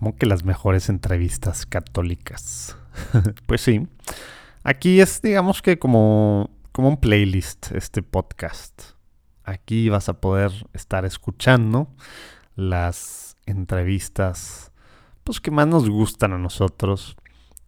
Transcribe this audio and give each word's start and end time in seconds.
como 0.00 0.16
que 0.16 0.24
las 0.24 0.44
mejores 0.44 0.88
entrevistas 0.88 1.66
católicas. 1.66 2.74
pues 3.46 3.60
sí, 3.60 3.86
aquí 4.64 4.98
es 4.98 5.20
digamos 5.20 5.60
que 5.60 5.78
como, 5.78 6.48
como 6.72 6.88
un 6.88 6.96
playlist 6.96 7.70
este 7.72 8.02
podcast. 8.02 8.82
Aquí 9.44 9.90
vas 9.90 10.08
a 10.08 10.14
poder 10.14 10.52
estar 10.72 11.04
escuchando 11.04 11.88
las 12.56 13.36
entrevistas 13.44 14.72
pues 15.22 15.38
que 15.38 15.50
más 15.50 15.66
nos 15.66 15.90
gustan 15.90 16.32
a 16.32 16.38
nosotros, 16.38 17.14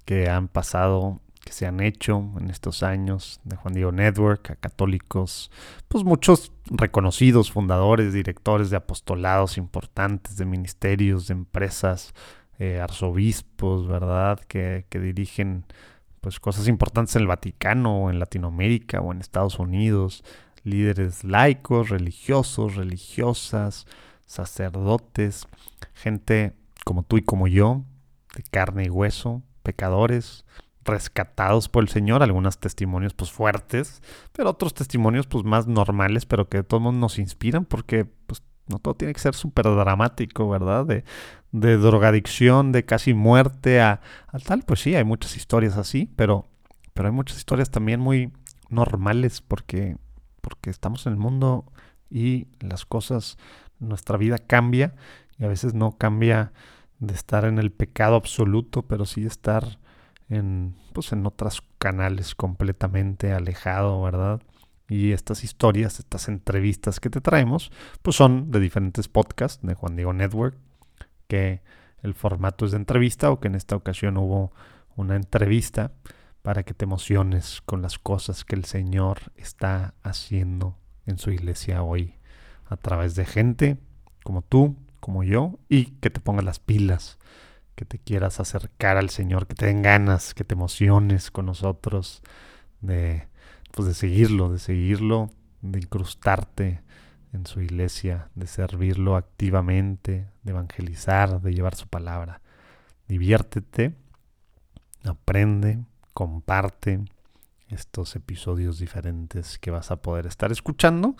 que 0.07 0.31
han 0.31 0.49
pasado 0.49 1.21
se 1.53 1.67
han 1.67 1.81
hecho 1.81 2.33
en 2.39 2.51
estos 2.51 2.83
años 2.83 3.41
de 3.45 3.57
Juan 3.57 3.75
Diego 3.75 3.93
Network 3.93 4.51
a 4.51 4.57
católicos, 4.57 5.51
pues 5.89 6.03
muchos 6.03 6.53
reconocidos 6.67 7.53
fundadores, 7.53 8.13
directores 8.13 8.71
de 8.71 8.77
apostolados 8.77 9.59
importantes, 9.59 10.37
de 10.37 10.47
ministerios, 10.47 11.29
de 11.29 11.35
empresas, 11.35 12.15
eh, 12.59 12.81
arzobispos, 12.81 13.87
¿verdad? 13.87 14.41
Que, 14.41 14.87
que, 14.89 14.99
dirigen 14.99 15.65
pues 16.21 16.41
cosas 16.41 16.69
importantes 16.69 17.17
en 17.17 17.23
el 17.23 17.29
Vaticano 17.29 18.05
o 18.05 18.11
en 18.11 18.19
Latinoamérica 18.19 19.01
o 19.01 19.13
en 19.13 19.21
Estados 19.21 19.59
Unidos, 19.59 20.25
líderes 20.65 21.25
laicos, 21.25 21.91
religiosos, 21.91 22.77
religiosas, 22.77 23.87
sacerdotes, 24.25 25.47
gente 25.95 26.55
como 26.85 27.03
tú 27.03 27.19
y 27.19 27.23
como 27.23 27.47
yo, 27.49 27.83
de 28.35 28.43
carne 28.45 28.85
y 28.85 28.91
hueso, 28.91 29.43
pecadores, 29.63 30.45
rescatados 30.85 31.69
por 31.69 31.83
el 31.83 31.89
Señor, 31.89 32.23
algunos 32.23 32.59
testimonios 32.59 33.15
pues 33.15 33.31
fuertes, 33.31 34.03
pero 34.33 34.51
otros 34.51 34.75
testimonios 34.75 35.27
pues 35.27 35.45
más 35.45 35.67
normales, 35.67 36.27
pero 36.27 36.49
que 36.49 36.59
de 36.59 36.65
todos 36.65 36.83
modos 36.83 36.99
nos 36.99 37.19
inspiran 37.19 37.65
porque 37.65 38.05
pues 38.05 38.43
no 38.67 38.79
todo 38.79 38.95
tiene 38.95 39.15
que 39.15 39.21
ser 39.21 39.35
súper 39.35 39.65
dramático, 39.65 40.49
¿verdad? 40.49 40.87
De, 40.87 41.05
de, 41.51 41.77
drogadicción, 41.77 42.73
de 42.73 42.85
casi 42.85 43.15
muerte 43.15 43.81
a, 43.81 44.01
a, 44.29 44.39
tal, 44.39 44.63
pues 44.63 44.81
sí, 44.81 44.95
hay 44.95 45.05
muchas 45.05 45.37
historias 45.37 45.77
así, 45.77 46.11
pero, 46.17 46.47
pero 46.95 47.09
hay 47.09 47.15
muchas 47.15 47.39
historias 47.39 47.71
también 47.71 48.01
muy 48.01 48.33
normales 48.69 49.41
porque, 49.41 49.97
porque 50.41 50.71
estamos 50.71 51.07
en 51.07 51.13
el 51.13 51.19
mundo 51.19 51.67
y 52.11 52.49
las 52.61 52.87
cosas, 52.87 53.37
nuestra 53.79 54.17
vida 54.17 54.39
cambia 54.39 54.95
y 55.39 55.45
a 55.45 55.49
veces 55.49 55.75
no 55.75 55.99
cambia 55.99 56.53
de 56.99 57.15
estar 57.15 57.45
en 57.45 57.59
el 57.59 57.73
pecado 57.73 58.15
absoluto, 58.15 58.83
pero 58.83 59.07
sí 59.07 59.25
estar 59.25 59.79
en, 60.33 60.75
pues 60.95 61.13
en 61.13 61.27
otros 61.27 61.63
canales 61.79 62.35
completamente 62.35 63.33
alejado, 63.33 64.03
¿verdad? 64.03 64.41
Y 64.89 65.13
estas 65.13 65.45
historias, 65.45 65.99
estas 65.99 66.29
entrevistas 66.29 67.01
que 67.01 67.11
te 67.11 67.21
traemos, 67.21 67.71
pues 68.03 68.17
son 68.17 68.51
de 68.51 68.61
diferentes 68.61 69.09
podcasts 69.09 69.65
de 69.65 69.75
Juan 69.75 69.97
Diego 69.97 70.13
Network, 70.13 70.57
que 71.29 71.63
el 72.03 72.15
formato 72.15 72.65
es 72.65 72.73
de 72.73 72.79
entrevista 72.79 73.31
o 73.31 73.41
que 73.41 73.49
en 73.49 73.55
esta 73.55 73.77
ocasión 73.77 74.17
hubo 74.17 74.53
una 74.97 75.17
entrevista 75.17 75.93
para 76.41 76.63
que 76.63 76.75
te 76.75 76.85
emociones 76.85 77.61
con 77.65 77.83
las 77.83 77.99
cosas 77.99 78.45
que 78.45 78.57
el 78.57 78.65
Señor 78.65 79.33
está 79.37 79.95
haciendo 80.03 80.79
en 81.07 81.19
su 81.19 81.31
iglesia 81.31 81.83
hoy 81.83 82.15
a 82.67 82.77
través 82.77 83.15
de 83.15 83.27
gente 83.27 83.77
como 84.25 84.43
tú, 84.43 84.77
como 85.01 85.25
yo, 85.25 85.59
y 85.69 85.87
que 86.01 86.11
te 86.11 86.21
pongas 86.21 86.45
las 86.45 86.59
pilas 86.59 87.19
que 87.75 87.85
te 87.85 87.99
quieras 87.99 88.41
acercar 88.41 88.97
al 88.97 89.11
Señor, 89.11 89.47
que 89.47 89.55
te 89.55 89.67
den 89.67 89.83
ganas, 89.83 90.35
que 90.35 90.45
te 90.45 90.55
emociones 90.55 91.31
con 91.31 91.47
nosotros, 91.47 92.23
de, 92.81 93.29
pues 93.73 93.89
de 93.89 93.95
seguirlo, 93.95 94.51
de 94.51 94.59
seguirlo, 94.59 95.31
de 95.63 95.79
incrustarte 95.81 96.83
en 97.33 97.47
su 97.47 97.61
iglesia, 97.61 98.29
de 98.35 98.47
servirlo 98.47 99.17
activamente, 99.17 100.29
de 100.43 100.51
evangelizar, 100.51 101.41
de 101.41 101.55
llevar 101.55 101.75
su 101.75 101.87
palabra. 101.89 102.43
Diviértete, 103.09 103.95
aprende, 105.05 105.85
comparte 106.13 107.05
estos 107.69 108.15
episodios 108.17 108.79
diferentes 108.79 109.59
que 109.59 109.71
vas 109.71 109.91
a 109.91 109.97
poder 109.97 110.27
estar 110.27 110.53
escuchando. 110.53 111.17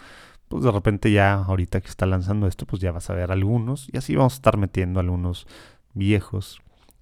Pues 0.49 0.65
de 0.65 0.71
repente 0.71 1.11
ya, 1.11 1.35
ahorita 1.35 1.81
que 1.81 1.89
está 1.89 2.05
lanzando 2.05 2.47
esto, 2.47 2.67
pues 2.67 2.83
ya 2.83 2.93
vas 2.93 3.09
a 3.09 3.15
ver 3.15 3.33
algunos 3.33 3.89
y 3.91 3.97
así 3.97 4.15
vamos 4.15 4.35
a 4.35 4.37
estar 4.37 4.59
metiendo 4.59 5.01
algunos 5.01 5.47
viejos, 5.95 6.61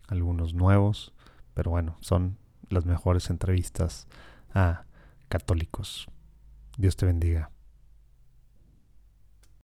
algunos 0.09 0.55
nuevos, 0.55 1.13
pero 1.55 1.71
bueno, 1.71 1.97
son 2.01 2.39
las 2.69 2.87
mejores 2.87 3.31
entrevistas 3.31 4.07
a 4.55 4.85
católicos. 5.29 6.09
Dios 6.77 6.97
te 6.97 7.07
bendiga. 7.07 7.51